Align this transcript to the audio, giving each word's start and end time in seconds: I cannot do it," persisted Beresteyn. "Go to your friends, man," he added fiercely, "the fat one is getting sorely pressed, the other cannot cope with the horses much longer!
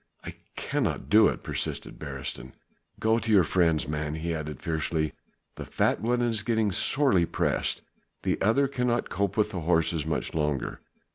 I 0.25 0.33
cannot 0.55 1.09
do 1.11 1.27
it," 1.27 1.43
persisted 1.43 1.99
Beresteyn. 1.99 2.53
"Go 2.99 3.19
to 3.19 3.31
your 3.31 3.43
friends, 3.43 3.87
man," 3.87 4.15
he 4.15 4.33
added 4.33 4.59
fiercely, 4.59 5.13
"the 5.57 5.63
fat 5.63 6.01
one 6.01 6.23
is 6.23 6.41
getting 6.41 6.71
sorely 6.71 7.27
pressed, 7.27 7.83
the 8.23 8.41
other 8.41 8.67
cannot 8.67 9.11
cope 9.11 9.37
with 9.37 9.51
the 9.51 9.59
horses 9.59 10.03
much 10.03 10.33
longer! 10.33 10.81